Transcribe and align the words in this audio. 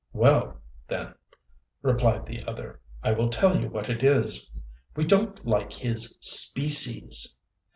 "Well, 0.13 0.59
then," 0.89 1.13
replied 1.83 2.25
the 2.25 2.43
other, 2.47 2.81
"I 3.03 3.11
will 3.11 3.29
tell 3.29 3.61
you 3.61 3.69
what 3.69 3.87
it 3.87 4.01
is. 4.01 4.51
We 4.95 5.05
don't 5.05 5.45
like 5.45 5.71
his 5.73 6.17
species." 6.21 7.37